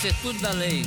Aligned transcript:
Isso 0.00 0.08
é 0.08 0.12
tudo 0.22 0.40
da 0.40 0.52
lei. 0.52 0.82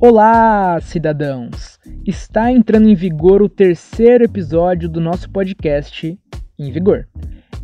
Olá, 0.00 0.80
cidadãos! 0.80 1.78
Está 2.04 2.50
entrando 2.50 2.88
em 2.88 2.94
vigor 2.96 3.40
o 3.40 3.48
terceiro 3.48 4.24
episódio 4.24 4.88
do 4.88 5.00
nosso 5.00 5.30
podcast 5.30 6.18
Em 6.58 6.72
Vigor. 6.72 7.06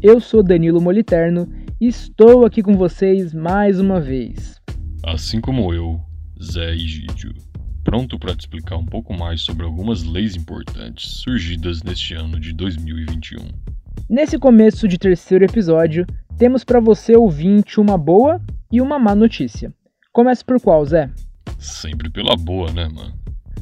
Eu 0.00 0.20
sou 0.20 0.41
Danilo 0.41 0.80
Moliterno 0.80 1.53
e 1.80 1.89
estou 1.89 2.46
aqui 2.46 2.62
com 2.62 2.75
vocês 2.75 3.34
mais 3.34 3.80
uma 3.80 4.00
vez. 4.00 4.61
Assim 5.05 5.41
como 5.41 5.75
eu, 5.75 6.00
Zé 6.41 6.75
Egídio, 6.75 7.34
pronto 7.82 8.21
para 8.21 8.37
te 8.37 8.43
explicar 8.43 8.77
um 8.77 8.87
pouco 8.87 9.12
mais 9.12 9.41
sobre 9.41 9.66
algumas 9.66 10.05
leis 10.05 10.37
importantes 10.37 11.11
surgidas 11.11 11.82
neste 11.82 12.14
ano 12.14 12.39
de 12.39 12.53
2021. 12.53 13.75
Nesse 14.08 14.38
começo 14.38 14.86
de 14.86 14.98
terceiro 14.98 15.44
episódio, 15.44 16.07
temos 16.39 16.64
para 16.64 16.80
você 16.80 17.16
ouvinte 17.16 17.80
uma 17.80 17.98
boa 17.98 18.40
e 18.71 18.80
uma 18.80 18.98
má 18.98 19.14
notícia. 19.14 19.72
Comece 20.12 20.44
por 20.44 20.61
qual, 20.61 20.84
Zé? 20.84 21.11
Sempre 21.58 22.11
pela 22.11 22.36
boa, 22.36 22.72
né, 22.72 22.88
mano? 22.88 23.14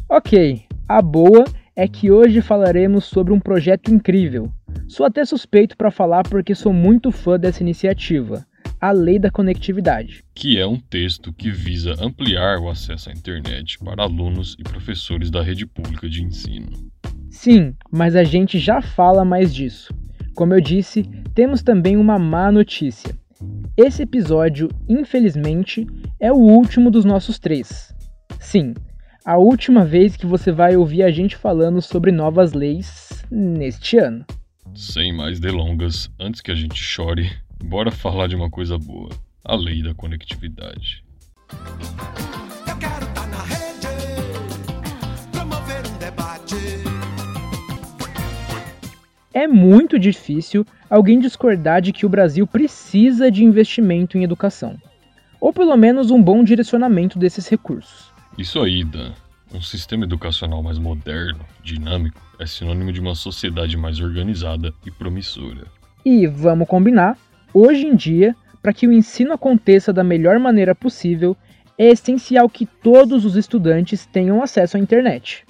Ok, 0.09 0.63
a 0.89 1.01
boa 1.01 1.45
é 1.75 1.89
que 1.89 2.11
hoje 2.11 2.41
falaremos 2.41 3.05
sobre 3.05 3.33
um 3.33 3.41
projeto 3.41 3.93
incrível. 3.93 4.53
Sou 4.87 5.07
até 5.07 5.25
suspeito 5.25 5.77
para 5.77 5.91
falar 5.91 6.23
porque 6.25 6.55
sou 6.55 6.73
muito 6.73 7.11
fã 7.11 7.39
dessa 7.39 7.63
iniciativa, 7.63 8.47
a 8.81 8.93
Lei 8.93 9.19
da 9.19 9.31
Conectividade. 9.31 10.23
Que 10.35 10.59
é 10.59 10.67
um 10.67 10.79
texto 10.79 11.33
que 11.33 11.51
visa 11.51 11.95
ampliar 11.99 12.59
o 12.59 12.69
acesso 12.69 13.09
à 13.09 13.13
internet 13.13 13.79
para 13.79 14.03
alunos 14.03 14.57
e 14.59 14.63
professores 14.63 15.31
da 15.31 15.43
rede 15.43 15.67
pública 15.67 16.09
de 16.09 16.23
ensino. 16.23 16.69
Sim, 17.31 17.75
mas 17.91 18.15
a 18.15 18.23
gente 18.23 18.59
já 18.59 18.83
fala 18.83 19.25
mais 19.25 19.55
disso. 19.55 19.93
Como 20.35 20.53
eu 20.53 20.61
disse, 20.61 21.05
temos 21.35 21.63
também 21.63 21.97
uma 21.97 22.19
má 22.19 22.51
notícia. 22.51 23.17
Esse 23.77 24.03
episódio, 24.03 24.69
infelizmente, 24.89 25.87
é 26.19 26.33
o 26.33 26.37
último 26.37 26.91
dos 26.91 27.05
nossos 27.05 27.39
três. 27.39 27.95
Sim, 28.41 28.75
a 29.25 29.37
última 29.37 29.85
vez 29.85 30.17
que 30.17 30.27
você 30.27 30.51
vai 30.51 30.77
ouvir 30.77 31.03
a 31.03 31.11
gente 31.11 31.37
falando 31.37 31.81
sobre 31.81 32.11
novas 32.11 32.53
leis 32.53 33.25
neste 33.31 33.97
ano. 33.97 34.25
Sem 34.75 35.13
mais 35.13 35.39
delongas, 35.39 36.11
antes 36.19 36.41
que 36.41 36.51
a 36.51 36.55
gente 36.55 36.83
chore, 36.83 37.31
bora 37.63 37.93
falar 37.93 38.27
de 38.27 38.35
uma 38.35 38.51
coisa 38.51 38.77
boa: 38.77 39.11
a 39.45 39.55
lei 39.55 39.83
da 39.83 39.95
conectividade. 39.95 41.05
É 49.45 49.47
muito 49.47 49.99
difícil 49.99 50.67
alguém 50.89 51.19
discordar 51.19 51.83
de 51.83 51.93
que 51.93 52.07
o 52.07 52.09
Brasil 52.09 52.47
precisa 52.47 53.31
de 53.31 53.45
investimento 53.45 54.17
em 54.17 54.25
educação, 54.25 54.79
ou 55.39 55.53
pelo 55.53 55.77
menos 55.77 56.11
um 56.11 56.23
bom 56.23 56.43
direcionamento 56.43 57.19
desses 57.19 57.47
recursos. 57.47 58.11
Isso 58.39 58.59
aí, 58.63 58.83
Dan. 58.83 59.13
Um 59.53 59.61
sistema 59.61 60.05
educacional 60.05 60.63
mais 60.63 60.79
moderno, 60.79 61.41
dinâmico, 61.63 62.19
é 62.39 62.47
sinônimo 62.47 62.91
de 62.91 63.03
uma 63.03 63.15
sociedade 63.15 63.77
mais 63.77 64.01
organizada 64.01 64.73
e 64.87 64.91
promissora. 64.91 65.67
E 66.07 66.27
vamos 66.27 66.67
combinar, 66.67 67.19
hoje 67.53 67.87
em 67.87 67.95
dia, 67.95 68.35
para 68.63 68.73
que 68.73 68.89
o 68.89 68.93
ensino 68.95 69.35
aconteça 69.35 69.93
da 69.93 70.03
melhor 70.03 70.39
maneira 70.39 70.75
possível, 70.75 71.37
é 71.77 71.89
essencial 71.89 72.49
que 72.49 72.65
todos 72.65 73.27
os 73.27 73.37
estudantes 73.37 74.07
tenham 74.07 74.43
acesso 74.43 74.79
à 74.79 74.81
internet. 74.81 75.45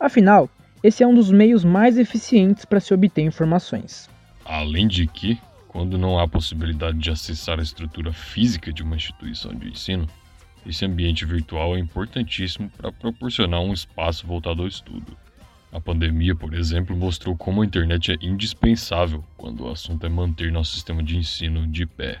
Afinal, 0.00 0.50
esse 0.82 1.02
é 1.02 1.06
um 1.06 1.14
dos 1.14 1.30
meios 1.30 1.64
mais 1.64 1.98
eficientes 1.98 2.64
para 2.64 2.80
se 2.80 2.94
obter 2.94 3.22
informações. 3.22 4.08
Além 4.44 4.86
de 4.86 5.06
que, 5.06 5.38
quando 5.66 5.98
não 5.98 6.18
há 6.18 6.26
possibilidade 6.26 6.98
de 6.98 7.10
acessar 7.10 7.58
a 7.58 7.62
estrutura 7.62 8.12
física 8.12 8.72
de 8.72 8.82
uma 8.82 8.96
instituição 8.96 9.54
de 9.54 9.68
ensino, 9.68 10.06
esse 10.66 10.84
ambiente 10.84 11.24
virtual 11.24 11.76
é 11.76 11.78
importantíssimo 11.78 12.70
para 12.76 12.92
proporcionar 12.92 13.60
um 13.60 13.72
espaço 13.72 14.26
voltado 14.26 14.62
ao 14.62 14.68
estudo. 14.68 15.16
A 15.70 15.80
pandemia, 15.80 16.34
por 16.34 16.54
exemplo, 16.54 16.96
mostrou 16.96 17.36
como 17.36 17.62
a 17.62 17.66
internet 17.66 18.12
é 18.12 18.16
indispensável 18.22 19.22
quando 19.36 19.64
o 19.64 19.70
assunto 19.70 20.06
é 20.06 20.08
manter 20.08 20.50
nosso 20.50 20.72
sistema 20.72 21.02
de 21.02 21.16
ensino 21.16 21.66
de 21.66 21.84
pé. 21.84 22.20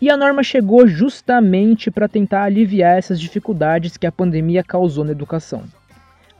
E 0.00 0.08
a 0.08 0.16
norma 0.16 0.42
chegou 0.42 0.86
justamente 0.86 1.90
para 1.90 2.08
tentar 2.08 2.44
aliviar 2.44 2.96
essas 2.96 3.20
dificuldades 3.20 3.96
que 3.96 4.06
a 4.06 4.12
pandemia 4.12 4.62
causou 4.62 5.04
na 5.04 5.10
educação. 5.10 5.64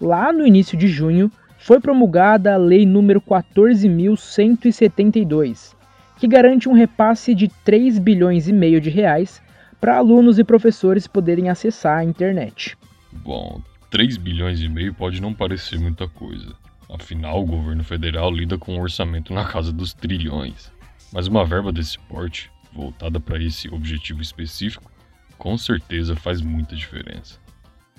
Lá 0.00 0.32
no 0.32 0.46
início 0.46 0.78
de 0.78 0.86
junho, 0.88 1.30
foi 1.58 1.78
promulgada 1.80 2.54
a 2.54 2.56
Lei 2.56 2.86
número 2.86 3.20
14.172, 3.20 5.76
que 6.16 6.26
garante 6.26 6.66
um 6.68 6.72
repasse 6.72 7.34
de 7.34 7.48
3 7.64 7.98
bilhões 7.98 8.48
e 8.48 8.52
meio 8.52 8.80
de 8.80 8.88
reais 8.88 9.42
para 9.80 9.96
alunos 9.96 10.38
e 10.38 10.44
professores 10.44 11.06
poderem 11.06 11.50
acessar 11.50 11.98
a 11.98 12.04
internet. 12.04 12.76
Bom, 13.12 13.62
3 13.90 14.16
bilhões 14.16 14.60
e 14.60 14.68
meio 14.68 14.94
pode 14.94 15.20
não 15.20 15.34
parecer 15.34 15.78
muita 15.78 16.08
coisa. 16.08 16.54
Afinal, 16.88 17.42
o 17.42 17.46
governo 17.46 17.84
federal 17.84 18.30
lida 18.30 18.56
com 18.56 18.76
um 18.76 18.80
orçamento 18.80 19.34
na 19.34 19.44
casa 19.44 19.72
dos 19.72 19.92
trilhões. 19.92 20.72
Mas 21.12 21.26
uma 21.26 21.44
verba 21.44 21.72
desse 21.72 21.98
porte, 21.98 22.50
voltada 22.72 23.20
para 23.20 23.42
esse 23.42 23.68
objetivo 23.68 24.22
específico, 24.22 24.90
com 25.36 25.58
certeza 25.58 26.16
faz 26.16 26.40
muita 26.40 26.74
diferença. 26.74 27.38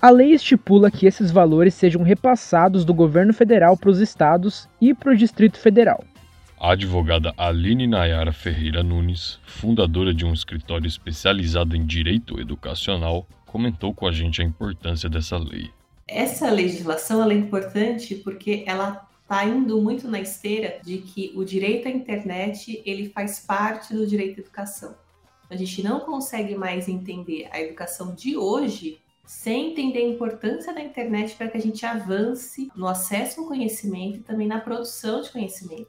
A 0.02 0.08
lei 0.08 0.32
estipula 0.32 0.90
que 0.90 1.04
esses 1.04 1.30
valores 1.30 1.74
sejam 1.74 2.02
repassados 2.02 2.86
do 2.86 2.94
governo 2.94 3.34
federal 3.34 3.76
para 3.76 3.90
os 3.90 3.98
estados 3.98 4.66
e 4.80 4.94
para 4.94 5.12
o 5.12 5.16
Distrito 5.16 5.58
Federal. 5.58 6.02
A 6.58 6.72
advogada 6.72 7.34
Aline 7.36 7.86
Nayara 7.86 8.32
Ferreira 8.32 8.82
Nunes, 8.82 9.38
fundadora 9.44 10.14
de 10.14 10.24
um 10.24 10.32
escritório 10.32 10.86
especializado 10.86 11.76
em 11.76 11.84
direito 11.84 12.40
educacional, 12.40 13.26
comentou 13.44 13.92
com 13.92 14.06
a 14.06 14.12
gente 14.12 14.40
a 14.40 14.44
importância 14.44 15.06
dessa 15.06 15.36
lei. 15.36 15.70
Essa 16.08 16.50
legislação 16.50 17.22
ela 17.22 17.34
é 17.34 17.36
importante 17.36 18.14
porque 18.14 18.64
ela 18.66 19.06
está 19.22 19.44
indo 19.44 19.82
muito 19.82 20.08
na 20.08 20.18
esteira 20.18 20.78
de 20.82 20.96
que 20.96 21.30
o 21.36 21.44
direito 21.44 21.88
à 21.88 21.90
internet 21.90 22.82
ele 22.86 23.10
faz 23.10 23.40
parte 23.40 23.92
do 23.92 24.06
direito 24.06 24.38
à 24.38 24.40
educação. 24.40 24.94
A 25.50 25.56
gente 25.56 25.82
não 25.82 26.00
consegue 26.00 26.54
mais 26.54 26.88
entender 26.88 27.48
a 27.52 27.60
educação 27.60 28.14
de 28.14 28.34
hoje 28.34 28.98
sem 29.30 29.70
entender 29.70 30.00
a 30.00 30.08
importância 30.08 30.74
da 30.74 30.82
internet 30.82 31.36
para 31.36 31.46
que 31.46 31.56
a 31.56 31.60
gente 31.60 31.86
avance 31.86 32.68
no 32.74 32.88
acesso 32.88 33.40
ao 33.40 33.46
conhecimento 33.46 34.18
e 34.18 34.22
também 34.22 34.48
na 34.48 34.58
produção 34.58 35.22
de 35.22 35.30
conhecimento. 35.30 35.88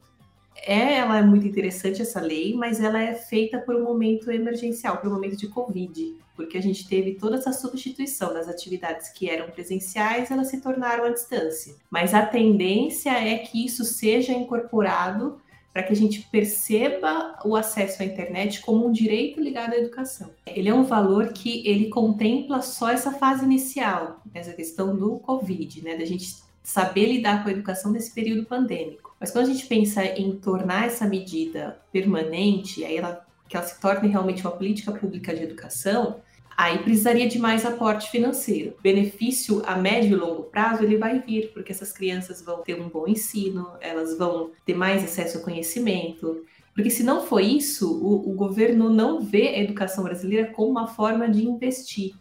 É, 0.55 0.97
ela 0.97 1.17
é 1.17 1.23
muito 1.23 1.47
interessante 1.47 2.03
essa 2.03 2.21
lei, 2.21 2.53
mas 2.53 2.79
ela 2.79 3.01
é 3.01 3.15
feita 3.15 3.57
por 3.57 3.75
um 3.75 3.83
momento 3.83 4.29
emergencial, 4.29 4.97
por 4.97 5.09
um 5.09 5.13
momento 5.15 5.35
de 5.35 5.47
Covid, 5.47 6.17
porque 6.35 6.55
a 6.55 6.61
gente 6.61 6.87
teve 6.87 7.15
toda 7.15 7.37
essa 7.37 7.51
substituição 7.51 8.31
das 8.31 8.47
atividades 8.47 9.09
que 9.09 9.27
eram 9.27 9.49
presenciais, 9.49 10.29
elas 10.29 10.49
se 10.49 10.61
tornaram 10.61 11.05
à 11.05 11.09
distância. 11.09 11.73
Mas 11.89 12.13
a 12.13 12.23
tendência 12.23 13.09
é 13.09 13.39
que 13.39 13.65
isso 13.65 13.83
seja 13.83 14.33
incorporado 14.33 15.40
para 15.73 15.83
que 15.83 15.93
a 15.93 15.95
gente 15.95 16.27
perceba 16.31 17.39
o 17.45 17.55
acesso 17.55 18.01
à 18.01 18.05
internet 18.05 18.61
como 18.61 18.87
um 18.87 18.91
direito 18.91 19.39
ligado 19.39 19.73
à 19.73 19.77
educação. 19.77 20.29
Ele 20.45 20.69
é 20.69 20.73
um 20.73 20.83
valor 20.83 21.31
que 21.33 21.65
ele 21.67 21.89
contempla 21.89 22.61
só 22.61 22.89
essa 22.89 23.11
fase 23.13 23.45
inicial, 23.45 24.21
essa 24.33 24.53
questão 24.53 24.95
do 24.95 25.19
Covid, 25.19 25.83
né, 25.83 25.95
da 25.97 26.05
gente 26.05 26.35
saber 26.63 27.07
lidar 27.07 27.43
com 27.43 27.49
a 27.49 27.51
educação 27.51 27.91
nesse 27.91 28.13
período 28.13 28.45
pandêmico. 28.45 29.15
Mas 29.19 29.31
quando 29.31 29.45
a 29.45 29.53
gente 29.53 29.65
pensa 29.65 30.03
em 30.03 30.35
tornar 30.35 30.87
essa 30.87 31.07
medida 31.07 31.79
permanente, 31.91 32.83
aí 32.83 32.97
ela, 32.97 33.25
que 33.47 33.55
ela 33.55 33.65
se 33.65 33.79
torne 33.79 34.09
realmente 34.09 34.41
uma 34.41 34.51
política 34.51 34.91
pública 34.91 35.33
de 35.33 35.43
educação, 35.43 36.21
aí 36.57 36.79
precisaria 36.79 37.27
de 37.27 37.39
mais 37.39 37.65
aporte 37.65 38.09
financeiro. 38.09 38.75
Benefício 38.81 39.61
a 39.65 39.75
médio 39.75 40.11
e 40.11 40.19
longo 40.19 40.43
prazo 40.43 40.83
ele 40.83 40.97
vai 40.97 41.19
vir, 41.19 41.51
porque 41.53 41.71
essas 41.71 41.91
crianças 41.91 42.41
vão 42.41 42.61
ter 42.61 42.79
um 42.79 42.89
bom 42.89 43.07
ensino, 43.07 43.69
elas 43.79 44.17
vão 44.17 44.51
ter 44.65 44.73
mais 44.73 45.03
acesso 45.03 45.37
ao 45.37 45.43
conhecimento. 45.43 46.45
Porque 46.73 46.89
se 46.89 47.03
não 47.03 47.25
for 47.25 47.41
isso, 47.41 47.91
o, 47.91 48.31
o 48.31 48.33
governo 48.33 48.89
não 48.89 49.21
vê 49.21 49.49
a 49.49 49.59
educação 49.59 50.03
brasileira 50.03 50.51
como 50.51 50.71
uma 50.71 50.87
forma 50.87 51.29
de 51.29 51.45
investir. 51.45 52.13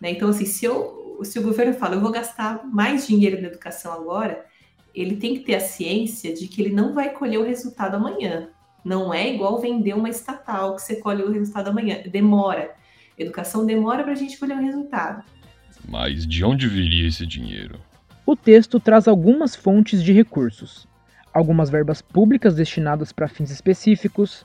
Né? 0.00 0.10
Então, 0.10 0.28
assim, 0.28 0.44
se, 0.44 0.64
eu, 0.64 1.20
se 1.22 1.38
o 1.38 1.42
governo 1.42 1.74
fala, 1.74 1.96
eu 1.96 2.00
vou 2.00 2.12
gastar 2.12 2.64
mais 2.66 3.06
dinheiro 3.06 3.40
na 3.40 3.48
educação 3.48 3.92
agora, 3.92 4.46
ele 4.94 5.16
tem 5.16 5.34
que 5.34 5.40
ter 5.40 5.54
a 5.54 5.60
ciência 5.60 6.32
de 6.32 6.48
que 6.48 6.62
ele 6.62 6.74
não 6.74 6.94
vai 6.94 7.12
colher 7.12 7.38
o 7.38 7.44
resultado 7.44 7.96
amanhã. 7.96 8.48
Não 8.84 9.12
é 9.12 9.34
igual 9.34 9.60
vender 9.60 9.94
uma 9.94 10.08
estatal 10.08 10.76
que 10.76 10.82
você 10.82 10.96
colhe 10.96 11.22
o 11.22 11.30
resultado 11.30 11.68
amanhã. 11.68 12.02
Demora. 12.06 12.74
Educação 13.18 13.64
demora 13.64 14.02
para 14.02 14.12
a 14.12 14.16
gente 14.16 14.38
colher 14.38 14.56
o 14.56 14.62
resultado. 14.62 15.22
Mas 15.88 16.26
de 16.26 16.44
onde 16.44 16.68
viria 16.68 17.08
esse 17.08 17.26
dinheiro? 17.26 17.80
O 18.26 18.36
texto 18.36 18.78
traz 18.78 19.08
algumas 19.08 19.54
fontes 19.54 20.02
de 20.02 20.12
recursos, 20.12 20.86
algumas 21.32 21.70
verbas 21.70 22.02
públicas 22.02 22.54
destinadas 22.54 23.12
para 23.12 23.28
fins 23.28 23.50
específicos, 23.50 24.44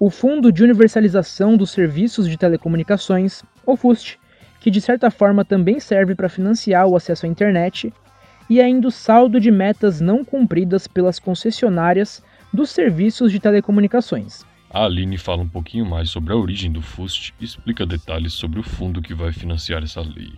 o 0.00 0.10
Fundo 0.10 0.50
de 0.50 0.62
Universalização 0.64 1.56
dos 1.56 1.70
Serviços 1.70 2.28
de 2.28 2.36
Telecomunicações, 2.36 3.42
o 3.66 3.76
FUST, 3.76 4.18
que 4.60 4.70
de 4.70 4.80
certa 4.80 5.10
forma 5.10 5.44
também 5.44 5.78
serve 5.78 6.14
para 6.14 6.28
financiar 6.28 6.86
o 6.86 6.96
acesso 6.96 7.26
à 7.26 7.28
internet, 7.28 7.92
e 8.48 8.60
ainda 8.60 8.88
o 8.88 8.90
saldo 8.90 9.38
de 9.38 9.50
metas 9.50 10.00
não 10.00 10.24
cumpridas 10.24 10.86
pelas 10.86 11.18
concessionárias 11.18 12.22
dos 12.52 12.70
serviços 12.70 13.30
de 13.30 13.38
telecomunicações. 13.38 14.47
A 14.70 14.84
Aline 14.84 15.16
fala 15.16 15.42
um 15.42 15.48
pouquinho 15.48 15.86
mais 15.86 16.10
sobre 16.10 16.32
a 16.32 16.36
origem 16.36 16.70
do 16.70 16.82
FUST 16.82 17.34
e 17.40 17.44
explica 17.44 17.86
detalhes 17.86 18.34
sobre 18.34 18.60
o 18.60 18.62
fundo 18.62 19.00
que 19.00 19.14
vai 19.14 19.32
financiar 19.32 19.82
essa 19.82 20.02
lei. 20.02 20.32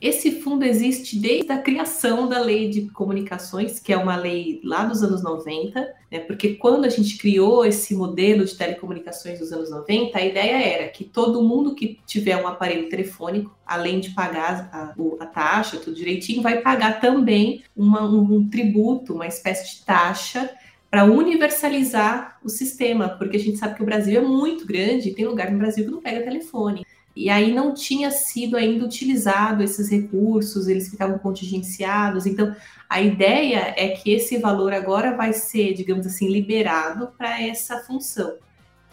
Esse 0.00 0.40
fundo 0.40 0.64
existe 0.64 1.16
desde 1.16 1.52
a 1.52 1.58
criação 1.58 2.28
da 2.28 2.40
Lei 2.40 2.68
de 2.68 2.90
Comunicações, 2.90 3.78
que 3.78 3.92
é 3.92 3.96
uma 3.96 4.16
lei 4.16 4.60
lá 4.64 4.84
dos 4.84 5.00
anos 5.00 5.22
90, 5.22 5.80
né? 6.10 6.18
porque 6.18 6.54
quando 6.54 6.86
a 6.86 6.88
gente 6.88 7.16
criou 7.16 7.64
esse 7.64 7.94
modelo 7.94 8.44
de 8.44 8.56
telecomunicações 8.56 9.38
dos 9.38 9.52
anos 9.52 9.70
90, 9.70 10.18
a 10.18 10.26
ideia 10.26 10.60
era 10.60 10.88
que 10.88 11.04
todo 11.04 11.40
mundo 11.40 11.76
que 11.76 12.00
tiver 12.04 12.36
um 12.36 12.48
aparelho 12.48 12.88
telefônico, 12.88 13.56
além 13.64 14.00
de 14.00 14.10
pagar 14.10 14.68
a, 14.72 14.92
a 15.22 15.26
taxa, 15.26 15.76
tudo 15.76 15.94
direitinho, 15.94 16.42
vai 16.42 16.60
pagar 16.60 17.00
também 17.00 17.62
uma, 17.76 18.02
um, 18.02 18.38
um 18.38 18.48
tributo, 18.48 19.14
uma 19.14 19.28
espécie 19.28 19.76
de 19.76 19.84
taxa 19.84 20.50
para 20.92 21.06
universalizar 21.06 22.36
o 22.44 22.50
sistema, 22.50 23.08
porque 23.08 23.38
a 23.38 23.40
gente 23.40 23.56
sabe 23.56 23.76
que 23.76 23.82
o 23.82 23.86
Brasil 23.86 24.20
é 24.20 24.22
muito 24.22 24.66
grande 24.66 25.08
e 25.08 25.14
tem 25.14 25.24
lugar 25.24 25.50
no 25.50 25.56
Brasil 25.56 25.86
que 25.86 25.90
não 25.90 26.02
pega 26.02 26.22
telefone. 26.22 26.84
E 27.16 27.30
aí 27.30 27.50
não 27.50 27.72
tinha 27.72 28.10
sido 28.10 28.58
ainda 28.58 28.84
utilizado 28.84 29.62
esses 29.62 29.90
recursos, 29.90 30.68
eles 30.68 30.90
ficavam 30.90 31.18
contingenciados. 31.18 32.26
Então, 32.26 32.54
a 32.90 33.00
ideia 33.00 33.72
é 33.74 33.88
que 33.88 34.12
esse 34.12 34.36
valor 34.36 34.74
agora 34.74 35.16
vai 35.16 35.32
ser, 35.32 35.72
digamos 35.72 36.06
assim, 36.06 36.28
liberado 36.28 37.08
para 37.16 37.40
essa 37.40 37.78
função. 37.78 38.34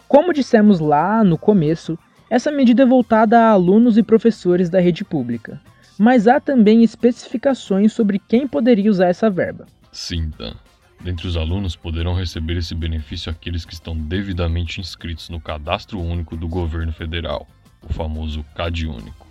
Como 0.08 0.32
dissemos 0.32 0.80
lá 0.80 1.22
no 1.22 1.36
começo, 1.36 1.98
essa 2.30 2.50
medida 2.50 2.82
é 2.84 2.86
voltada 2.86 3.38
a 3.38 3.50
alunos 3.50 3.98
e 3.98 4.02
professores 4.02 4.70
da 4.70 4.80
rede 4.80 5.04
pública. 5.04 5.60
Mas 5.98 6.26
há 6.26 6.40
também 6.40 6.82
especificações 6.82 7.92
sobre 7.92 8.18
quem 8.18 8.48
poderia 8.48 8.90
usar 8.90 9.08
essa 9.08 9.28
verba. 9.28 9.66
Sim, 9.92 10.30
Dan. 10.38 10.54
Dentre 11.00 11.26
os 11.26 11.36
alunos 11.36 11.74
poderão 11.74 12.14
receber 12.14 12.58
esse 12.58 12.74
benefício 12.74 13.30
aqueles 13.30 13.64
que 13.64 13.72
estão 13.72 13.96
devidamente 13.96 14.80
inscritos 14.80 15.30
no 15.30 15.40
Cadastro 15.40 15.98
Único 15.98 16.36
do 16.36 16.46
Governo 16.46 16.92
Federal 16.92 17.46
o 17.88 17.92
famoso 17.92 18.44
CAD 18.54 18.86
único, 18.86 19.26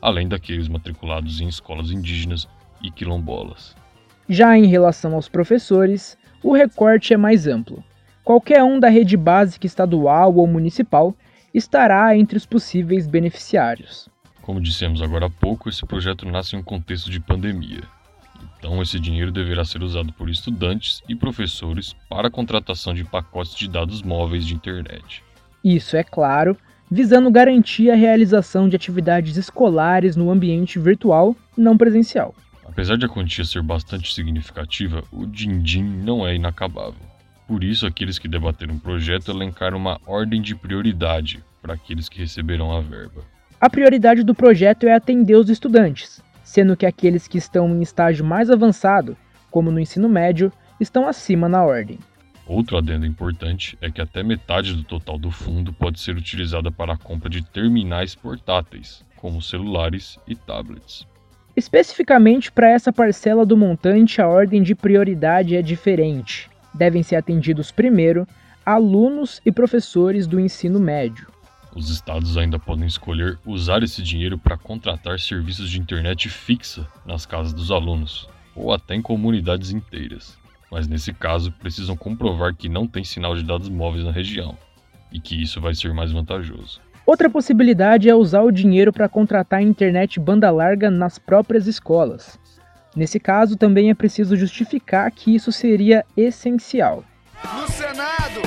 além 0.00 0.28
daqueles 0.28 0.68
matriculados 0.68 1.40
em 1.40 1.48
escolas 1.48 1.90
indígenas 1.90 2.48
e 2.82 2.90
quilombolas. 2.90 3.76
Já 4.28 4.56
em 4.56 4.66
relação 4.66 5.14
aos 5.14 5.28
professores, 5.28 6.16
o 6.42 6.54
recorte 6.54 7.12
é 7.12 7.16
mais 7.16 7.46
amplo. 7.46 7.84
Qualquer 8.24 8.62
um 8.62 8.78
da 8.78 8.88
rede 8.88 9.16
básica 9.16 9.66
estadual 9.66 10.34
ou 10.34 10.46
municipal 10.46 11.14
estará 11.52 12.16
entre 12.16 12.36
os 12.36 12.46
possíveis 12.46 13.06
beneficiários. 13.06 14.08
Como 14.40 14.60
dissemos 14.60 15.02
agora 15.02 15.26
há 15.26 15.30
pouco, 15.30 15.68
esse 15.68 15.84
projeto 15.84 16.26
nasce 16.26 16.56
em 16.56 16.58
um 16.58 16.62
contexto 16.62 17.10
de 17.10 17.20
pandemia. 17.20 17.82
Então, 18.62 18.80
esse 18.80 19.00
dinheiro 19.00 19.32
deverá 19.32 19.64
ser 19.64 19.82
usado 19.82 20.12
por 20.12 20.30
estudantes 20.30 21.02
e 21.08 21.16
professores 21.16 21.96
para 22.08 22.28
a 22.28 22.30
contratação 22.30 22.94
de 22.94 23.02
pacotes 23.02 23.56
de 23.56 23.68
dados 23.68 24.02
móveis 24.02 24.46
de 24.46 24.54
internet. 24.54 25.20
Isso, 25.64 25.96
é 25.96 26.04
claro, 26.04 26.56
visando 26.88 27.28
garantir 27.28 27.90
a 27.90 27.96
realização 27.96 28.68
de 28.68 28.76
atividades 28.76 29.36
escolares 29.36 30.14
no 30.14 30.30
ambiente 30.30 30.78
virtual 30.78 31.34
não 31.56 31.76
presencial. 31.76 32.36
Apesar 32.64 32.96
de 32.96 33.04
a 33.04 33.08
quantia 33.08 33.44
ser 33.44 33.62
bastante 33.62 34.14
significativa, 34.14 35.02
o 35.10 35.26
din-din 35.26 35.82
não 35.82 36.24
é 36.24 36.36
inacabável. 36.36 37.02
Por 37.48 37.64
isso, 37.64 37.84
aqueles 37.84 38.16
que 38.16 38.28
debateram 38.28 38.76
o 38.76 38.80
projeto 38.80 39.32
elencaram 39.32 39.76
uma 39.76 40.00
ordem 40.06 40.40
de 40.40 40.54
prioridade 40.54 41.42
para 41.60 41.74
aqueles 41.74 42.08
que 42.08 42.20
receberão 42.20 42.70
a 42.70 42.80
verba. 42.80 43.24
A 43.60 43.68
prioridade 43.68 44.22
do 44.22 44.36
projeto 44.36 44.86
é 44.86 44.94
atender 44.94 45.34
os 45.34 45.50
estudantes, 45.50 46.22
sendo 46.52 46.76
que 46.76 46.84
aqueles 46.84 47.26
que 47.26 47.38
estão 47.38 47.66
em 47.66 47.80
estágio 47.80 48.22
mais 48.22 48.50
avançado, 48.50 49.16
como 49.50 49.70
no 49.70 49.80
ensino 49.80 50.06
médio, 50.06 50.52
estão 50.78 51.08
acima 51.08 51.48
na 51.48 51.64
ordem. 51.64 51.98
Outro 52.46 52.76
adendo 52.76 53.06
importante 53.06 53.78
é 53.80 53.90
que 53.90 54.02
até 54.02 54.22
metade 54.22 54.74
do 54.74 54.84
total 54.84 55.16
do 55.16 55.30
fundo 55.30 55.72
pode 55.72 55.98
ser 55.98 56.14
utilizada 56.14 56.70
para 56.70 56.92
a 56.92 56.98
compra 56.98 57.30
de 57.30 57.42
terminais 57.42 58.14
portáteis, 58.14 59.02
como 59.16 59.40
celulares 59.40 60.18
e 60.28 60.34
tablets. 60.34 61.06
Especificamente 61.56 62.52
para 62.52 62.68
essa 62.68 62.92
parcela 62.92 63.46
do 63.46 63.56
montante, 63.56 64.20
a 64.20 64.28
ordem 64.28 64.62
de 64.62 64.74
prioridade 64.74 65.56
é 65.56 65.62
diferente. 65.62 66.50
Devem 66.74 67.02
ser 67.02 67.16
atendidos 67.16 67.70
primeiro 67.70 68.28
alunos 68.64 69.40
e 69.46 69.50
professores 69.50 70.26
do 70.26 70.38
ensino 70.38 70.78
médio. 70.78 71.31
Os 71.74 71.90
estados 71.90 72.36
ainda 72.36 72.58
podem 72.58 72.86
escolher 72.86 73.38
usar 73.46 73.82
esse 73.82 74.02
dinheiro 74.02 74.38
para 74.38 74.58
contratar 74.58 75.18
serviços 75.18 75.70
de 75.70 75.80
internet 75.80 76.28
fixa 76.28 76.86
nas 77.06 77.24
casas 77.24 77.52
dos 77.52 77.70
alunos, 77.70 78.28
ou 78.54 78.72
até 78.72 78.94
em 78.94 79.02
comunidades 79.02 79.70
inteiras 79.70 80.40
mas 80.72 80.88
nesse 80.88 81.12
caso 81.12 81.52
precisam 81.52 81.94
comprovar 81.94 82.54
que 82.54 82.66
não 82.66 82.88
tem 82.88 83.04
sinal 83.04 83.36
de 83.36 83.44
dados 83.44 83.68
móveis 83.68 84.06
na 84.06 84.10
região 84.10 84.56
e 85.12 85.20
que 85.20 85.40
isso 85.40 85.60
vai 85.60 85.74
ser 85.74 85.92
mais 85.92 86.10
vantajoso. 86.10 86.80
Outra 87.04 87.28
possibilidade 87.28 88.08
é 88.08 88.14
usar 88.14 88.40
o 88.40 88.50
dinheiro 88.50 88.90
para 88.90 89.06
contratar 89.06 89.60
internet 89.60 90.18
banda 90.18 90.50
larga 90.50 90.90
nas 90.90 91.18
próprias 91.18 91.66
escolas. 91.66 92.38
Nesse 92.96 93.20
caso, 93.20 93.54
também 93.54 93.90
é 93.90 93.94
preciso 93.94 94.34
justificar 94.34 95.10
que 95.10 95.34
isso 95.34 95.52
seria 95.52 96.06
essencial. 96.16 97.04
No 97.54 97.66
Senado, 97.68 98.40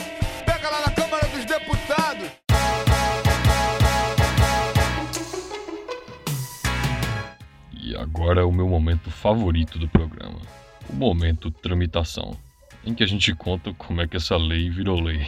Agora 7.97 8.41
é 8.41 8.43
o 8.43 8.51
meu 8.51 8.67
momento 8.67 9.09
favorito 9.09 9.79
do 9.79 9.87
programa 9.87 10.39
o 10.89 10.95
momento 10.95 11.51
tramitação, 11.51 12.35
em 12.85 12.93
que 12.93 13.03
a 13.03 13.07
gente 13.07 13.33
conta 13.33 13.73
como 13.77 14.01
é 14.01 14.07
que 14.07 14.17
essa 14.17 14.37
lei 14.37 14.69
virou 14.69 15.01
lei. 15.01 15.27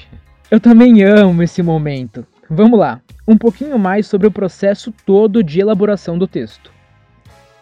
Eu 0.50 0.60
também 0.60 1.04
amo 1.04 1.44
esse 1.44 1.62
momento. 1.62 2.26
Vamos 2.50 2.80
lá, 2.80 3.02
um 3.28 3.38
pouquinho 3.38 3.78
mais 3.78 4.08
sobre 4.08 4.28
o 4.28 4.32
processo 4.32 4.94
todo 5.06 5.44
de 5.44 5.60
elaboração 5.60 6.18
do 6.18 6.28
texto. 6.28 6.72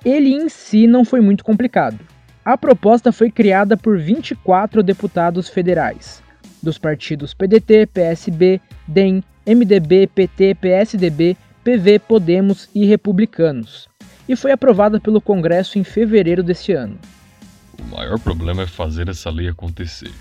Ele 0.03 0.29
em 0.29 0.49
si 0.49 0.85
não 0.85 1.03
foi 1.03 1.21
muito 1.21 1.43
complicado. 1.43 1.99
A 2.43 2.55
proposta 2.55 3.11
foi 3.11 3.31
criada 3.31 3.75
por 3.75 3.97
24 3.97 4.83
deputados 4.83 5.49
federais, 5.49 6.21
dos 6.61 6.77
partidos 6.77 7.33
PDT, 7.33 7.87
PSB, 7.87 8.61
DEM, 8.87 9.23
MDB, 9.47 10.05
PT, 10.05 10.53
PSDB, 10.55 11.35
PV, 11.63 11.97
Podemos 11.97 12.69
e 12.75 12.85
Republicanos, 12.85 13.89
e 14.27 14.35
foi 14.35 14.51
aprovada 14.51 14.99
pelo 14.99 15.21
Congresso 15.21 15.77
em 15.77 15.83
fevereiro 15.83 16.43
deste 16.43 16.73
ano. 16.73 16.97
O 17.79 17.95
maior 17.95 18.19
problema 18.19 18.63
é 18.63 18.67
fazer 18.67 19.09
essa 19.09 19.29
lei 19.29 19.47
acontecer. 19.47 20.11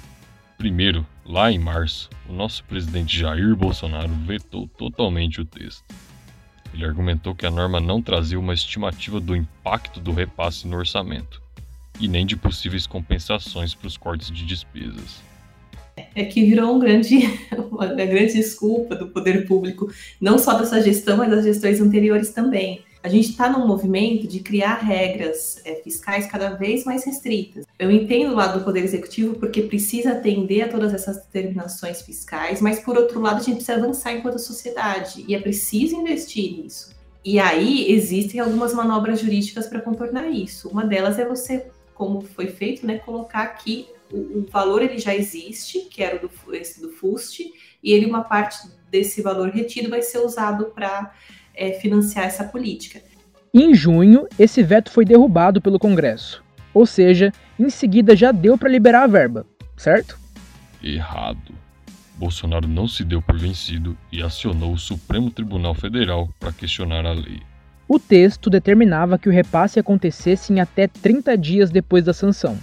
Primeiro, 0.58 1.06
lá 1.24 1.50
em 1.50 1.58
março, 1.58 2.08
o 2.28 2.32
nosso 2.32 2.64
presidente 2.64 3.18
Jair 3.18 3.56
Bolsonaro 3.56 4.12
vetou 4.26 4.68
totalmente 4.68 5.40
o 5.40 5.44
texto. 5.44 5.84
Ele 6.72 6.84
argumentou 6.84 7.34
que 7.34 7.46
a 7.46 7.50
norma 7.50 7.80
não 7.80 8.02
trazia 8.02 8.38
uma 8.38 8.54
estimativa 8.54 9.20
do 9.20 9.36
impacto 9.36 10.00
do 10.00 10.12
repasse 10.12 10.66
no 10.66 10.76
orçamento 10.76 11.40
e 12.00 12.08
nem 12.08 12.26
de 12.26 12.36
possíveis 12.36 12.86
compensações 12.86 13.74
para 13.74 13.86
os 13.86 13.96
cortes 13.96 14.30
de 14.30 14.44
despesas. 14.44 15.22
É 16.16 16.24
que 16.24 16.44
virou 16.44 16.74
um 16.74 16.78
grande, 16.80 17.20
uma 17.70 17.86
grande 17.86 18.32
desculpa 18.32 18.96
do 18.96 19.08
poder 19.08 19.46
público, 19.46 19.92
não 20.20 20.38
só 20.38 20.58
dessa 20.58 20.82
gestão, 20.82 21.16
mas 21.16 21.30
das 21.30 21.44
gestões 21.44 21.80
anteriores 21.80 22.30
também 22.30 22.82
a 23.04 23.08
gente 23.10 23.28
está 23.28 23.50
num 23.50 23.66
movimento 23.66 24.26
de 24.26 24.40
criar 24.40 24.76
regras 24.76 25.60
é, 25.66 25.74
fiscais 25.74 26.26
cada 26.26 26.54
vez 26.54 26.84
mais 26.84 27.04
restritas. 27.04 27.66
Eu 27.78 27.90
entendo 27.90 28.32
o 28.32 28.34
lado 28.34 28.58
do 28.58 28.64
Poder 28.64 28.82
Executivo 28.82 29.34
porque 29.34 29.60
precisa 29.60 30.12
atender 30.12 30.62
a 30.62 30.68
todas 30.68 30.94
essas 30.94 31.18
determinações 31.18 32.00
fiscais, 32.00 32.62
mas 32.62 32.80
por 32.80 32.96
outro 32.96 33.20
lado 33.20 33.36
a 33.36 33.42
gente 33.42 33.56
precisa 33.56 33.74
avançar 33.74 34.14
enquanto 34.14 34.38
sociedade 34.38 35.22
e 35.28 35.34
é 35.34 35.38
preciso 35.38 35.96
investir 35.96 36.56
nisso. 36.56 36.94
E 37.22 37.38
aí 37.38 37.92
existem 37.92 38.40
algumas 38.40 38.72
manobras 38.72 39.20
jurídicas 39.20 39.66
para 39.66 39.82
contornar 39.82 40.26
isso. 40.30 40.70
Uma 40.70 40.86
delas 40.86 41.18
é 41.18 41.28
você, 41.28 41.66
como 41.94 42.22
foi 42.22 42.46
feito, 42.46 42.86
né, 42.86 43.00
colocar 43.00 43.42
aqui 43.42 43.86
o, 44.10 44.38
o 44.38 44.46
valor 44.50 44.80
ele 44.80 44.96
já 44.96 45.14
existe, 45.14 45.80
que 45.90 46.02
era 46.02 46.18
do, 46.18 46.30
esse 46.54 46.80
do 46.80 46.90
FUST, 46.90 47.52
e 47.82 47.92
ele 47.92 48.06
uma 48.06 48.24
parte 48.24 48.66
desse 48.90 49.20
valor 49.20 49.50
retido 49.50 49.90
vai 49.90 50.00
ser 50.00 50.20
usado 50.20 50.72
para 50.74 51.12
é, 51.54 51.72
financiar 51.72 52.26
essa 52.26 52.44
política. 52.44 53.00
Em 53.52 53.74
junho, 53.74 54.26
esse 54.38 54.62
veto 54.62 54.90
foi 54.90 55.04
derrubado 55.04 55.60
pelo 55.60 55.78
Congresso. 55.78 56.42
Ou 56.72 56.84
seja, 56.84 57.32
em 57.58 57.70
seguida 57.70 58.16
já 58.16 58.32
deu 58.32 58.58
para 58.58 58.68
liberar 58.68 59.04
a 59.04 59.06
verba, 59.06 59.46
certo? 59.76 60.18
Errado. 60.82 61.54
Bolsonaro 62.16 62.66
não 62.68 62.86
se 62.86 63.04
deu 63.04 63.22
por 63.22 63.38
vencido 63.38 63.96
e 64.10 64.22
acionou 64.22 64.72
o 64.72 64.78
Supremo 64.78 65.30
Tribunal 65.30 65.74
Federal 65.74 66.28
para 66.38 66.52
questionar 66.52 67.06
a 67.06 67.12
lei. 67.12 67.40
O 67.86 67.98
texto 67.98 68.48
determinava 68.48 69.18
que 69.18 69.28
o 69.28 69.32
repasse 69.32 69.78
acontecesse 69.78 70.52
em 70.52 70.60
até 70.60 70.86
30 70.88 71.36
dias 71.36 71.70
depois 71.70 72.04
da 72.04 72.12
sanção. 72.12 72.58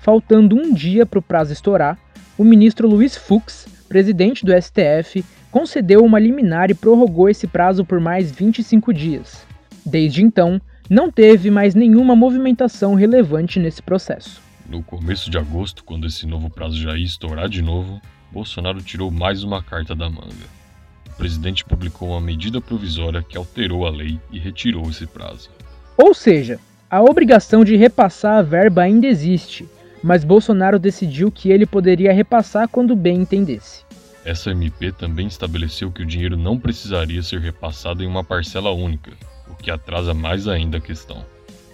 Faltando 0.00 0.56
um 0.56 0.72
dia 0.72 1.06
para 1.06 1.18
o 1.18 1.22
prazo 1.22 1.52
estourar, 1.52 1.98
o 2.36 2.44
ministro 2.44 2.88
Luiz 2.88 3.16
Fux, 3.16 3.68
presidente 3.88 4.44
do 4.44 4.52
STF, 4.52 5.24
concedeu 5.50 6.04
uma 6.04 6.18
liminar 6.18 6.70
e 6.70 6.74
prorrogou 6.74 7.28
esse 7.28 7.46
prazo 7.46 7.84
por 7.84 8.00
mais 8.00 8.30
25 8.30 8.92
dias. 8.92 9.46
Desde 9.84 10.22
então, 10.22 10.60
não 10.88 11.10
teve 11.10 11.50
mais 11.50 11.74
nenhuma 11.74 12.14
movimentação 12.14 12.94
relevante 12.94 13.58
nesse 13.58 13.82
processo. 13.82 14.40
No 14.68 14.82
começo 14.82 15.30
de 15.30 15.38
agosto, 15.38 15.84
quando 15.84 16.06
esse 16.06 16.26
novo 16.26 16.48
prazo 16.48 16.76
já 16.76 16.96
ia 16.96 17.04
estourar 17.04 17.48
de 17.48 17.62
novo, 17.62 18.00
Bolsonaro 18.30 18.80
tirou 18.80 19.10
mais 19.10 19.42
uma 19.42 19.62
carta 19.62 19.94
da 19.94 20.08
manga. 20.08 20.60
O 21.08 21.16
presidente 21.16 21.64
publicou 21.64 22.10
uma 22.10 22.20
medida 22.20 22.60
provisória 22.60 23.22
que 23.22 23.36
alterou 23.36 23.86
a 23.86 23.90
lei 23.90 24.18
e 24.32 24.38
retirou 24.38 24.88
esse 24.88 25.06
prazo. 25.06 25.50
Ou 25.96 26.14
seja, 26.14 26.58
a 26.88 27.02
obrigação 27.02 27.64
de 27.64 27.76
repassar 27.76 28.38
a 28.38 28.42
verba 28.42 28.82
ainda 28.82 29.06
existe, 29.06 29.68
mas 30.02 30.24
Bolsonaro 30.24 30.78
decidiu 30.78 31.30
que 31.30 31.50
ele 31.50 31.66
poderia 31.66 32.12
repassar 32.12 32.68
quando 32.68 32.96
bem 32.96 33.20
entendesse. 33.20 33.84
Essa 34.24 34.50
MP 34.50 34.92
também 34.92 35.26
estabeleceu 35.26 35.90
que 35.90 36.02
o 36.02 36.06
dinheiro 36.06 36.36
não 36.36 36.58
precisaria 36.58 37.22
ser 37.22 37.40
repassado 37.40 38.02
em 38.02 38.06
uma 38.06 38.22
parcela 38.22 38.70
única, 38.70 39.12
o 39.48 39.54
que 39.54 39.70
atrasa 39.70 40.12
mais 40.12 40.46
ainda 40.46 40.76
a 40.76 40.80
questão. 40.80 41.24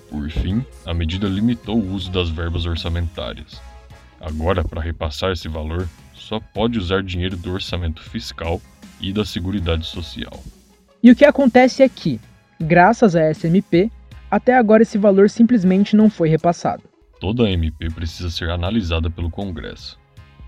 Por 0.08 0.30
fim, 0.30 0.64
a 0.84 0.94
medida 0.94 1.26
limitou 1.26 1.76
o 1.76 1.92
uso 1.92 2.10
das 2.10 2.28
verbas 2.30 2.64
orçamentárias. 2.64 3.60
Agora, 4.20 4.62
para 4.62 4.80
repassar 4.80 5.32
esse 5.32 5.48
valor, 5.48 5.88
só 6.14 6.38
pode 6.38 6.78
usar 6.78 7.02
dinheiro 7.02 7.36
do 7.36 7.52
orçamento 7.52 8.02
fiscal 8.02 8.60
e 9.00 9.12
da 9.12 9.24
Seguridade 9.24 9.84
Social. 9.84 10.42
E 11.02 11.10
o 11.10 11.16
que 11.16 11.24
acontece 11.24 11.82
é 11.82 11.88
que, 11.88 12.20
graças 12.60 13.16
a 13.16 13.20
essa 13.20 13.48
MP, 13.48 13.90
até 14.30 14.56
agora 14.56 14.82
esse 14.82 14.96
valor 14.96 15.28
simplesmente 15.28 15.96
não 15.96 16.08
foi 16.08 16.28
repassado. 16.28 16.84
Toda 17.20 17.50
MP 17.50 17.90
precisa 17.90 18.30
ser 18.30 18.50
analisada 18.50 19.10
pelo 19.10 19.30
Congresso. 19.30 19.98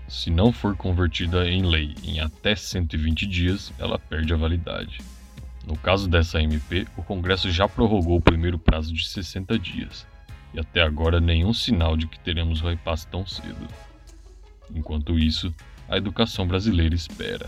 Se 0.09 0.31
não 0.31 0.51
for 0.51 0.75
convertida 0.75 1.47
em 1.47 1.61
lei 1.61 1.93
em 2.03 2.19
até 2.19 2.55
120 2.55 3.27
dias, 3.27 3.71
ela 3.77 3.99
perde 3.99 4.33
a 4.33 4.37
validade. 4.37 5.01
No 5.67 5.77
caso 5.77 6.09
dessa 6.09 6.41
MP, 6.41 6.87
o 6.97 7.03
Congresso 7.03 7.51
já 7.51 7.67
prorrogou 7.67 8.17
o 8.17 8.21
primeiro 8.21 8.57
prazo 8.57 8.91
de 8.91 9.07
60 9.07 9.59
dias, 9.59 10.07
e 10.51 10.59
até 10.59 10.81
agora 10.81 11.19
nenhum 11.19 11.53
sinal 11.53 11.95
de 11.95 12.07
que 12.07 12.19
teremos 12.19 12.59
o 12.63 12.67
repasse 12.67 13.05
tão 13.05 13.23
cedo. 13.27 13.67
Enquanto 14.73 15.19
isso, 15.19 15.53
a 15.87 15.95
educação 15.95 16.47
brasileira 16.47 16.95
espera. 16.95 17.47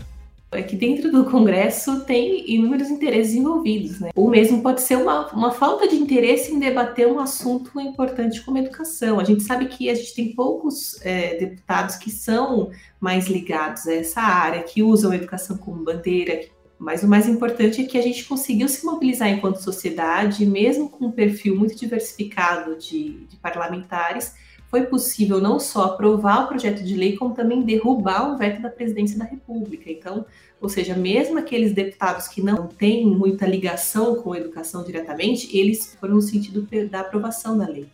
É 0.52 0.62
que 0.62 0.76
dentro 0.76 1.10
do 1.10 1.24
Congresso 1.24 2.04
tem 2.04 2.50
inúmeros 2.50 2.90
interesses 2.90 3.34
envolvidos, 3.34 3.98
né? 4.00 4.10
Ou 4.14 4.28
mesmo 4.28 4.62
pode 4.62 4.82
ser 4.82 4.96
uma, 4.96 5.28
uma 5.32 5.50
falta 5.50 5.88
de 5.88 5.96
interesse 5.96 6.52
em 6.52 6.58
debater 6.58 7.06
um 7.06 7.18
assunto 7.18 7.80
importante 7.80 8.42
como 8.42 8.58
educação. 8.58 9.18
A 9.18 9.24
gente 9.24 9.42
sabe 9.42 9.66
que 9.66 9.88
a 9.88 9.94
gente 9.94 10.14
tem 10.14 10.34
poucos 10.34 11.00
é, 11.04 11.36
deputados 11.36 11.96
que 11.96 12.10
são 12.10 12.70
mais 13.00 13.28
ligados 13.28 13.86
a 13.86 13.94
essa 13.94 14.20
área, 14.20 14.62
que 14.62 14.82
usam 14.82 15.10
a 15.10 15.16
educação 15.16 15.56
como 15.56 15.82
bandeira, 15.82 16.42
mas 16.82 17.04
o 17.04 17.08
mais 17.08 17.28
importante 17.28 17.80
é 17.80 17.84
que 17.84 17.96
a 17.96 18.02
gente 18.02 18.24
conseguiu 18.24 18.68
se 18.68 18.84
mobilizar 18.84 19.28
enquanto 19.28 19.62
sociedade, 19.62 20.44
mesmo 20.44 20.88
com 20.88 21.06
um 21.06 21.12
perfil 21.12 21.54
muito 21.54 21.76
diversificado 21.76 22.76
de, 22.76 23.24
de 23.26 23.36
parlamentares, 23.36 24.34
foi 24.72 24.86
possível 24.86 25.38
não 25.38 25.60
só 25.60 25.84
aprovar 25.84 26.44
o 26.44 26.48
projeto 26.48 26.82
de 26.82 26.96
lei, 26.96 27.14
como 27.14 27.34
também 27.34 27.60
derrubar 27.60 28.32
o 28.32 28.38
veto 28.38 28.62
da 28.62 28.70
presidência 28.70 29.18
da 29.18 29.26
República. 29.26 29.92
Então, 29.92 30.24
ou 30.58 30.66
seja, 30.66 30.96
mesmo 30.96 31.38
aqueles 31.38 31.74
deputados 31.74 32.26
que 32.26 32.40
não 32.40 32.66
têm 32.66 33.04
muita 33.04 33.46
ligação 33.46 34.16
com 34.22 34.32
a 34.32 34.38
educação 34.38 34.82
diretamente, 34.82 35.54
eles 35.54 35.94
foram 36.00 36.14
no 36.14 36.22
sentido 36.22 36.66
da 36.88 37.00
aprovação 37.00 37.58
da 37.58 37.68
lei. 37.68 37.86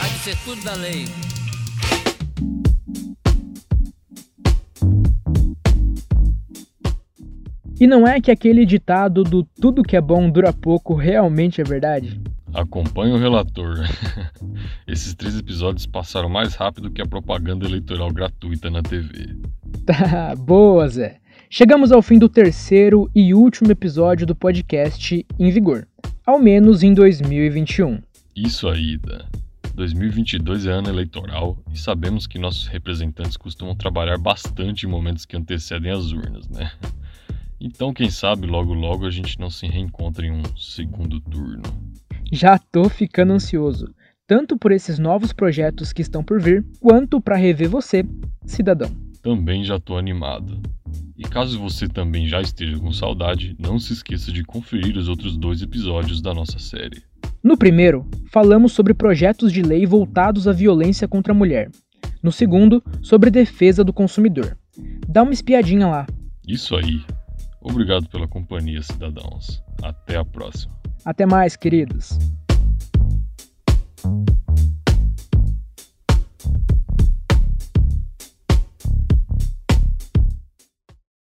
Há 0.00 0.08
de 0.08 0.18
ser 0.20 0.38
tudo 0.46 0.64
da 0.64 0.72
lei. 0.76 1.04
E 7.78 7.86
não 7.86 8.08
é 8.08 8.18
que 8.18 8.30
aquele 8.30 8.64
ditado 8.64 9.22
do 9.22 9.44
tudo 9.44 9.82
que 9.82 9.94
é 9.94 10.00
bom 10.00 10.30
dura 10.30 10.54
pouco 10.54 10.94
realmente 10.94 11.60
é 11.60 11.64
verdade? 11.64 12.18
Acompanhe 12.54 13.12
o 13.12 13.18
relator. 13.18 13.76
Esses 14.86 15.14
três 15.14 15.38
episódios 15.38 15.86
passaram 15.86 16.28
mais 16.28 16.54
rápido 16.54 16.90
que 16.90 17.02
a 17.02 17.06
propaganda 17.06 17.66
eleitoral 17.66 18.10
gratuita 18.10 18.70
na 18.70 18.82
TV. 18.82 19.36
Tá, 19.84 20.34
boa, 20.38 20.88
Zé. 20.88 21.18
Chegamos 21.48 21.92
ao 21.92 22.02
fim 22.02 22.18
do 22.18 22.28
terceiro 22.28 23.10
e 23.14 23.32
último 23.32 23.70
episódio 23.70 24.26
do 24.26 24.34
podcast 24.34 25.24
Em 25.38 25.50
Vigor, 25.50 25.86
ao 26.26 26.38
menos 26.38 26.82
em 26.82 26.92
2021. 26.92 28.00
Isso 28.34 28.68
aí, 28.68 28.96
Da. 28.98 29.24
2022 29.76 30.66
é 30.66 30.70
ano 30.70 30.88
eleitoral 30.88 31.58
e 31.70 31.78
sabemos 31.78 32.26
que 32.26 32.38
nossos 32.38 32.66
representantes 32.66 33.36
costumam 33.36 33.76
trabalhar 33.76 34.16
bastante 34.16 34.86
em 34.86 34.88
momentos 34.88 35.26
que 35.26 35.36
antecedem 35.36 35.92
as 35.92 36.12
urnas, 36.12 36.48
né? 36.48 36.72
Então, 37.60 37.92
quem 37.92 38.10
sabe 38.10 38.46
logo 38.46 38.72
logo 38.72 39.06
a 39.06 39.10
gente 39.10 39.38
não 39.38 39.50
se 39.50 39.66
reencontra 39.66 40.26
em 40.26 40.30
um 40.30 40.42
segundo 40.56 41.20
turno. 41.20 41.62
Já 42.32 42.58
tô 42.58 42.88
ficando 42.88 43.32
ansioso, 43.32 43.88
tanto 44.26 44.56
por 44.56 44.72
esses 44.72 44.98
novos 44.98 45.32
projetos 45.32 45.92
que 45.92 46.02
estão 46.02 46.22
por 46.24 46.40
vir, 46.40 46.64
quanto 46.80 47.20
para 47.20 47.36
rever 47.36 47.68
você, 47.68 48.04
cidadão. 48.44 48.90
Também 49.22 49.64
já 49.64 49.78
tô 49.78 49.96
animado. 49.96 50.60
E 51.16 51.22
caso 51.22 51.58
você 51.58 51.88
também 51.88 52.28
já 52.28 52.40
esteja 52.40 52.78
com 52.78 52.92
saudade, 52.92 53.56
não 53.58 53.78
se 53.78 53.92
esqueça 53.92 54.30
de 54.30 54.44
conferir 54.44 54.96
os 54.96 55.08
outros 55.08 55.36
dois 55.36 55.62
episódios 55.62 56.20
da 56.20 56.34
nossa 56.34 56.58
série. 56.58 57.02
No 57.42 57.56
primeiro, 57.56 58.06
falamos 58.30 58.72
sobre 58.72 58.92
projetos 58.92 59.52
de 59.52 59.62
lei 59.62 59.86
voltados 59.86 60.48
à 60.48 60.52
violência 60.52 61.06
contra 61.06 61.32
a 61.32 61.36
mulher. 61.36 61.70
No 62.22 62.32
segundo, 62.32 62.82
sobre 63.00 63.30
defesa 63.30 63.84
do 63.84 63.92
consumidor. 63.92 64.58
Dá 65.08 65.22
uma 65.22 65.32
espiadinha 65.32 65.86
lá. 65.86 66.06
Isso 66.46 66.74
aí. 66.76 67.02
Obrigado 67.60 68.08
pela 68.08 68.28
companhia, 68.28 68.82
cidadãos. 68.82 69.62
Até 69.82 70.16
a 70.16 70.24
próxima. 70.24 70.75
Até 71.06 71.24
mais, 71.24 71.54
queridos! 71.54 72.18